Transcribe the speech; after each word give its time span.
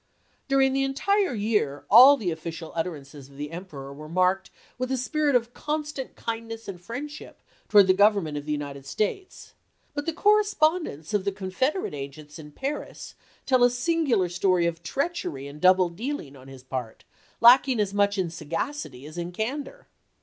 During 0.47 0.73
the 0.73 0.83
entire 0.83 1.35
year 1.35 1.85
all 1.87 2.17
the 2.17 2.31
official 2.31 2.71
utterances 2.73 3.29
of 3.29 3.37
the 3.37 3.51
Emperor 3.51 3.93
were 3.93 4.09
marked 4.09 4.49
with 4.79 4.91
a 4.91 4.97
spirit 4.97 5.35
of 5.35 5.53
constant 5.53 6.15
kindness 6.15 6.67
and 6.67 6.81
friendship 6.81 7.43
towards 7.69 7.85
the 7.85 7.93
Government 7.93 8.35
of 8.35 8.45
the 8.47 8.51
United 8.51 8.87
States; 8.87 9.53
but 9.93 10.07
the 10.07 10.11
correspondence 10.13 11.13
of 11.13 11.23
the 11.23 11.31
Confederate 11.31 11.93
agents 11.93 12.39
in 12.39 12.51
Paris 12.51 13.13
tells 13.45 13.71
a 13.71 13.75
singular 13.75 14.27
story 14.27 14.65
of 14.65 14.81
treachery 14.81 15.45
and 15.45 15.61
double 15.61 15.89
dealing 15.89 16.35
on 16.35 16.47
his 16.47 16.63
part, 16.63 17.03
lacking 17.39 17.79
as 17.79 17.93
much 17.93 18.17
in 18.17 18.31
sagacity 18.31 19.05
as 19.05 19.19
in 19.19 19.31
candor. 19.31 19.85